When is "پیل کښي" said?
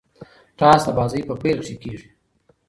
1.41-1.75